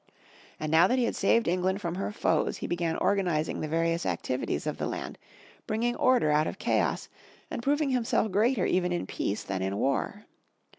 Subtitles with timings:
[0.59, 4.03] And now that he had saved England from her foes, he began organizing the various
[4.03, 5.19] activities of the land,
[5.67, 7.07] bringing order out of chaos,
[7.51, 10.25] and proving himself greater even in peace than in war.